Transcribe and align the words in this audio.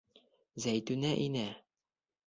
Зәйтүнә 0.65 1.15
инә. 1.29 1.47